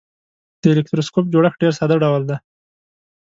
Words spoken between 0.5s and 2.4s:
د الکتروسکوپ جوړښت ډیر ساده ډول دی.